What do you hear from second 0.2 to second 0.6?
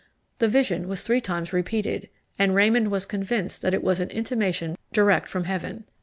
The